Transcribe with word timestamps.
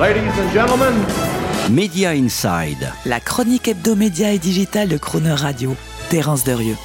Ladies 0.00 0.32
and 0.38 0.52
gentlemen, 0.52 0.94
Media 1.70 2.14
Inside. 2.14 2.92
La 3.04 3.18
chronique 3.18 3.66
hebdomédia 3.66 4.32
et 4.32 4.38
digitale 4.38 4.88
de 4.88 4.96
Crooner 4.96 5.32
Radio. 5.32 5.74
Terence 6.08 6.44
Derieux. 6.44 6.76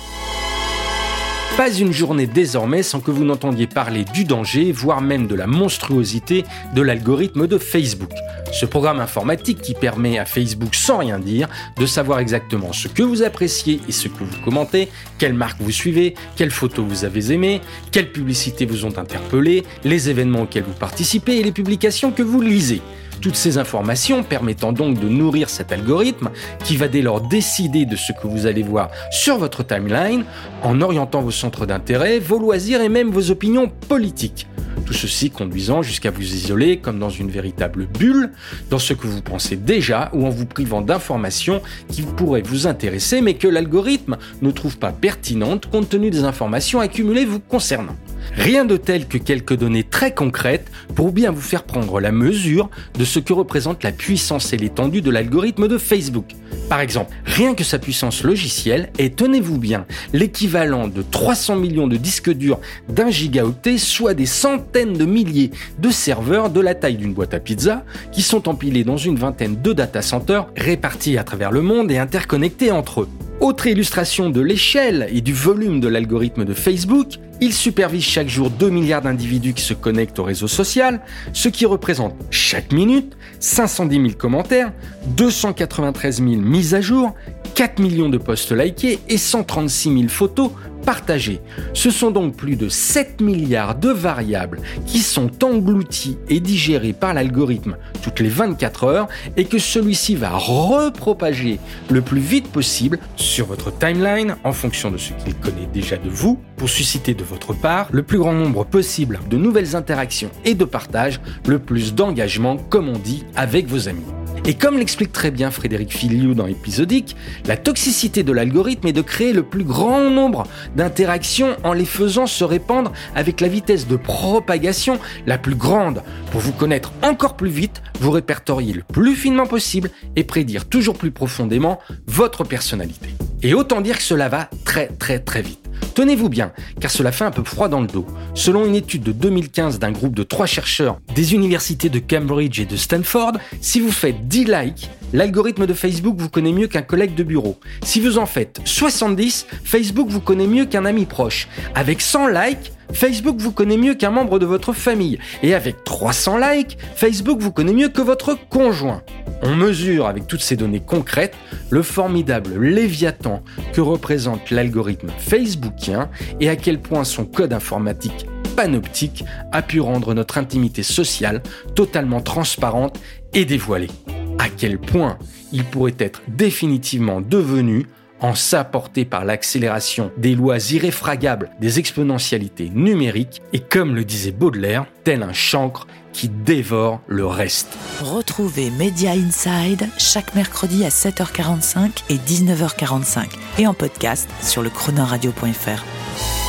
Pas 1.58 1.70
une 1.70 1.94
journée 1.94 2.26
désormais 2.26 2.82
sans 2.82 3.00
que 3.00 3.12
vous 3.12 3.24
n'entendiez 3.24 3.68
parler 3.68 4.06
du 4.06 4.26
danger, 4.26 4.72
voire 4.72 5.02
même 5.02 5.28
de 5.28 5.36
la 5.36 5.46
monstruosité 5.46 6.46
de 6.74 6.82
l'algorithme 6.82 7.46
de 7.46 7.60
Facebook. 7.60 8.10
Ce 8.52 8.66
programme 8.66 9.00
informatique 9.00 9.62
qui 9.62 9.76
permet 9.76 10.18
à 10.18 10.26
Facebook, 10.26 10.74
sans 10.74 10.98
rien 10.98 11.20
dire, 11.20 11.48
de 11.78 11.86
savoir 11.86 12.18
exactement 12.18 12.74
ce 12.74 12.88
que 12.88 13.04
vous 13.04 13.22
appréciez 13.22 13.82
et 13.88 13.92
ce 13.92 14.08
que 14.08 14.24
vous 14.24 14.42
commentez, 14.44 14.90
quelles 15.20 15.36
marques 15.36 15.62
vous 15.62 15.72
suivez, 15.72 16.16
quelles 16.36 16.50
photos 16.50 16.86
vous 16.88 17.06
avez 17.06 17.32
aimées, 17.32 17.62
quelles 17.92 18.12
publicités 18.12 18.66
vous 18.66 18.86
ont 18.86 18.98
interpellé, 18.98 19.64
les 19.84 20.10
événements 20.10 20.42
auxquels 20.42 20.64
vous 20.64 20.74
participez 20.74 21.38
et 21.38 21.44
les 21.44 21.52
publications 21.52 22.12
que 22.12 22.24
vous 22.24 22.42
lisez. 22.42 22.82
Toutes 23.24 23.38
ces 23.38 23.58
informations 23.58 24.22
permettant 24.22 24.74
donc 24.74 25.00
de 25.00 25.08
nourrir 25.08 25.50
cet 25.50 25.72
algorithme 25.72 26.30
qui 26.66 26.76
va 26.76 26.90
dès 26.90 27.02
lors 27.02 27.22
décider 27.22 27.86
de 27.86 27.96
ce 27.96 28.12
que 28.12 28.28
vous 28.28 28.48
allez 28.48 28.64
voir 28.64 28.90
sur 29.12 29.38
votre 29.38 29.64
timeline 29.64 30.26
en 30.62 30.82
orientant 30.82 31.22
vos 31.22 31.32
centres 31.32 31.66
d'intérêt, 31.66 32.20
vos 32.20 32.38
loisirs 32.38 32.82
et 32.82 32.90
même 32.90 33.12
vos 33.12 33.32
opinions 33.32 33.72
politiques. 33.88 34.50
Tout 34.86 34.92
ceci 34.92 35.30
conduisant 35.30 35.82
jusqu'à 35.82 36.12
vous 36.12 36.34
isoler 36.34 36.80
comme 36.80 37.00
dans 37.00 37.10
une 37.10 37.32
véritable 37.32 37.88
bulle, 37.88 38.34
dans 38.70 38.78
ce 38.78 38.94
que 38.94 39.08
vous 39.08 39.22
pensez 39.22 39.56
déjà 39.56 40.10
ou 40.12 40.26
en 40.26 40.30
vous 40.30 40.46
privant 40.46 40.82
d'informations 40.82 41.62
qui 41.88 42.02
pourraient 42.02 42.42
vous 42.42 42.68
intéresser 42.68 43.22
mais 43.22 43.36
que 43.36 43.48
l'algorithme 43.48 44.18
ne 44.42 44.52
trouve 44.52 44.78
pas 44.78 44.92
pertinentes 44.92 45.68
compte 45.68 45.88
tenu 45.88 46.10
des 46.10 46.26
informations 46.26 46.82
accumulées 46.82 47.24
vous 47.24 47.40
concernant. 47.40 47.96
Rien 48.36 48.66
de 48.66 48.78
tel 48.78 49.08
que 49.08 49.18
quelques 49.18 49.56
données 49.56 49.84
très 49.84 50.14
concrètes 50.14 50.70
pour 50.96 51.12
bien 51.12 51.32
vous 51.32 51.42
faire 51.42 51.64
prendre 51.64 52.00
la 52.00 52.12
mesure 52.12 52.70
de 52.98 53.06
ce 53.06 53.20
que 53.20 53.32
représente 53.32 53.84
la 53.84 53.92
puissance 53.92 54.54
et 54.54 54.58
l'étendue 54.58 55.02
de 55.02 55.12
l'algorithme 55.12 55.68
de 55.68 55.78
Facebook. 55.78 56.34
Par 56.68 56.80
exemple, 56.80 57.16
rien 57.26 57.54
que 57.54 57.64
sa 57.64 57.78
puissance 57.78 58.24
logicielle 58.24 58.90
est, 58.98 59.16
tenez-vous 59.16 59.60
bien, 59.60 59.86
l'équivalent 60.14 60.88
de 60.88 61.04
300 61.04 61.58
millions 61.58 61.88
de 61.88 61.98
disques 61.98 62.32
durs 62.32 62.60
d'un 62.90 63.12
gigaoctet, 63.12 63.78
soit 63.78 64.14
des 64.14 64.26
centaines 64.26 64.94
de 64.94 65.06
milliers 65.06 65.52
de 65.80 65.90
serveurs 65.90 66.50
de 66.50 66.60
la 66.60 66.74
taille 66.74 66.98
d'une 66.98 67.14
boîte 67.14 67.34
à 67.34 67.40
pizza, 67.40 67.86
qui 68.12 68.22
sont 68.22 68.50
empilés 68.50 68.84
dans 68.84 68.98
une 68.98 69.18
vingtaine 69.18 69.62
de 69.62 69.74
data 69.74 70.02
centers 70.02 70.48
répartis 70.58 71.18
à 71.18 71.24
travers 71.24 71.52
le 71.52 71.62
monde 71.62 71.92
et 71.92 72.00
interconnectés 72.00 72.72
entre 72.72 73.02
eux. 73.02 73.10
Autre 73.40 73.68
illustration 73.68 74.30
de 74.30 74.40
l'échelle 74.42 75.08
et 75.12 75.22
du 75.22 75.34
volume 75.34 75.80
de 75.80 75.88
l'algorithme 75.88 76.46
de 76.46 76.54
Facebook, 76.54 77.16
il 77.42 77.52
supervise 77.52 78.04
chaque 78.04 78.30
jour 78.30 78.50
2 78.50 78.70
milliards 78.70 79.02
d'individus 79.02 79.54
qui 79.54 79.64
se 79.64 79.74
connectent 79.74 80.20
au 80.20 80.24
réseau 80.24 80.48
social, 80.48 81.02
ce 81.34 81.50
qui 81.50 81.66
représente 81.66 82.16
chaque 82.30 82.72
minute 82.72 83.18
510 83.40 83.96
000 83.96 84.08
commentaires, 84.18 84.72
293 85.18 86.18
000 86.18 86.30
mises 86.42 86.74
à 86.74 86.80
jour, 86.80 87.16
4 87.56 87.80
millions 87.80 88.10
de 88.10 88.18
posts 88.18 88.52
likés 88.52 89.00
et 89.10 89.18
136 89.18 89.94
000 89.94 90.08
photos 90.10 90.52
partagées. 90.84 91.42
Ce 91.74 91.90
sont 91.90 92.12
donc 92.12 92.36
plus 92.36 92.56
de 92.56 92.70
7 92.70 93.22
milliards 93.22 93.76
de 93.76 93.90
variables 93.90 94.60
qui 94.86 95.00
sont 95.00 95.44
englouties 95.44 96.18
et 96.30 96.40
digérées 96.40 96.94
par 96.94 97.14
l'algorithme 97.14 97.78
toutes 98.02 98.20
les 98.20 98.30
24 98.30 98.84
heures 98.84 99.08
et 99.38 99.46
que 99.46 99.60
celui-ci 99.60 100.16
va 100.16 100.32
repropager 100.32 101.60
le 101.90 102.02
plus 102.02 102.20
vite 102.20 102.52
possible 102.52 103.00
sur 103.16 103.46
votre 103.46 103.72
timeline 103.78 104.36
en 104.44 104.52
fonction 104.52 104.92
de 104.92 104.98
ce 104.98 105.14
qu'il 105.14 105.36
connaît 105.36 105.70
déjà 105.74 105.98
de 105.98 106.10
vous 106.10 106.40
pour 106.58 106.70
susciter 106.70 107.14
de 107.14 107.24
votre 107.24 107.54
part 107.54 107.88
le 107.92 108.04
plus 108.04 108.18
grand 108.18 108.34
nombre 108.34 108.66
possible 108.66 109.20
de 109.30 109.38
nouvelles 109.38 109.76
interactions 109.76 110.32
et 110.46 110.54
de 110.54 110.66
partages, 110.66 111.20
le 111.48 111.60
plus 111.60 111.94
d'engagement, 111.94 112.58
comme 112.58 112.90
on 112.90 112.98
dit, 112.98 113.24
avec 113.36 113.68
vos 113.68 113.88
amis. 113.88 114.04
Et 114.46 114.56
comme 114.56 114.78
l'explique 114.78 115.14
très 115.14 115.32
bien 115.32 115.52
Frédéric 115.52 115.96
Filiou 115.96 116.34
dans 116.34 116.48
Épisodique, 116.48 117.16
la 117.46 117.56
toxicité 117.56 118.24
de 118.24 118.34
l'algorithme 118.34 118.88
est 118.88 118.94
de 118.94 119.02
créer 119.02 119.32
le 119.32 119.44
plus 119.44 119.64
grand 119.64 120.10
nombre 120.10 120.44
d'interactions 120.76 121.56
en 121.64 121.72
les 121.72 121.86
faisant 121.86 122.28
se 122.28 122.44
répandre 122.44 122.92
avec 123.16 123.40
la 123.40 123.48
vitesse 123.48 123.88
de 123.88 123.96
propagation 123.96 125.00
la 125.26 125.38
plus 125.38 125.56
grande 125.56 126.04
pour 126.32 126.42
vous 126.42 126.52
connaître 126.52 126.92
encore 127.04 127.38
plus 127.38 127.50
vite, 127.50 127.82
vous 128.02 128.12
répertorier 128.12 128.74
le 128.74 128.84
plus 128.84 129.16
finement 129.16 129.48
possible 129.48 129.90
et 130.18 130.26
prédire 130.26 130.66
toujours 130.66 130.98
plus 130.98 131.12
profondément 131.12 131.80
votre 132.08 132.44
personnalité. 132.44 133.10
Et 133.44 133.54
autant 133.54 133.80
dire 133.80 133.98
que 133.98 134.04
cela 134.04 134.28
va 134.28 134.50
très 134.66 134.88
très 134.88 135.20
très 135.20 135.42
vite. 135.42 135.63
Tenez-vous 135.96 136.30
bien, 136.30 136.52
car 136.80 136.90
cela 136.90 137.12
fait 137.12 137.24
un 137.24 137.32
peu 137.32 137.44
froid 137.44 137.68
dans 137.68 137.82
le 137.82 137.88
dos. 137.88 138.06
Selon 138.34 138.66
une 138.66 138.76
étude 138.76 139.04
de 139.04 139.12
2015 139.12 139.78
d'un 139.78 139.92
groupe 139.92 140.16
de 140.16 140.24
trois 140.24 140.48
chercheurs 140.48 141.00
des 141.14 141.36
universités 141.36 141.90
de 141.90 142.00
Cambridge 142.00 142.60
et 142.60 142.66
de 142.66 142.76
Stanford, 142.76 143.34
si 143.62 143.80
vous 143.80 143.92
faites 143.92 144.28
10 144.28 144.46
likes, 144.46 144.90
l'algorithme 145.14 145.66
de 145.66 145.74
Facebook 145.74 146.16
vous 146.18 146.30
connaît 146.30 146.52
mieux 146.52 146.68
qu'un 146.68 146.82
collègue 146.82 147.16
de 147.16 147.24
bureau. 147.24 147.58
Si 147.84 148.02
vous 148.02 148.18
en 148.18 148.26
faites 148.26 148.60
70, 148.66 149.46
Facebook 149.64 150.10
vous 150.10 150.20
connaît 150.20 150.48
mieux 150.48 150.66
qu'un 150.66 150.86
ami 150.86 151.06
proche. 151.06 151.48
Avec 151.76 152.02
100 152.02 152.28
likes, 152.28 152.74
Facebook 152.92 153.38
vous 153.38 153.52
connaît 153.52 153.78
mieux 153.78 153.94
qu'un 153.94 154.12
membre 154.12 154.40
de 154.40 154.46
votre 154.46 154.74
famille. 154.74 155.20
Et 155.42 155.54
avec 155.54 155.84
300 155.84 156.38
likes, 156.38 156.78
Facebook 156.96 157.40
vous 157.40 157.52
connaît 157.52 157.74
mieux 157.74 157.90
que 157.90 158.02
votre 158.02 158.38
conjoint. 158.50 159.02
On 159.42 159.56
mesure 159.56 160.08
avec 160.08 160.28
toutes 160.28 160.42
ces 160.42 160.56
données 160.56 160.82
concrètes 160.82 161.36
le 161.70 161.84
formidable 161.84 162.60
léviathan 162.60 163.44
que 163.74 163.82
représente 163.82 164.52
l'algorithme 164.52 165.10
facebookien 165.18 166.10
et 166.40 166.50
à 166.50 166.56
quel 166.56 166.80
point 166.80 167.04
son 167.04 167.26
code 167.26 167.54
informatique 167.54 168.26
panoptique 168.56 169.26
a 169.52 169.62
pu 169.62 169.82
rendre 169.82 170.14
notre 170.14 170.38
intimité 170.38 170.84
sociale 170.84 171.42
totalement 171.76 172.22
transparente 172.22 173.00
et 173.34 173.46
dévoilée. 173.46 173.90
À 174.40 174.50
quel 174.50 174.80
point 174.80 175.18
il 175.52 175.64
pourrait 175.64 175.96
être 176.00 176.22
définitivement 176.28 177.22
devenu 177.22 177.86
en 178.24 178.36
s'apporter 178.36 179.04
par 179.04 179.26
l'accélération 179.26 180.12
des 180.18 180.34
lois 180.34 180.58
irréfragables 180.72 181.52
des 181.60 181.80
exponentialités 181.80 182.70
numériques 182.70 183.42
et 183.52 183.60
comme 183.60 183.96
le 183.96 184.06
disait 184.06 184.32
Baudelaire, 184.32 184.86
tel 185.04 185.24
un 185.24 185.34
chancre 185.34 185.88
qui 186.14 186.30
dévore 186.30 187.02
le 187.08 187.26
reste. 187.26 187.78
Retrouvez 188.02 188.70
Media 188.72 189.12
Inside 189.12 189.88
chaque 189.98 190.36
mercredi 190.36 190.86
à 190.86 190.90
7h45 190.90 192.04
et 192.10 192.16
19h45 192.16 193.26
et 193.60 193.68
en 193.68 193.74
podcast 193.74 194.30
sur 194.42 194.62
le 194.62 194.70
chronoradio.fr. 194.70 196.43